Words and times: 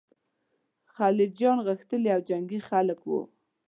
خلجیان 0.95 1.57
غښتلي 1.67 2.09
او 2.15 2.21
جنګي 2.29 2.59
خلک 2.69 2.99
ول. 3.03 3.25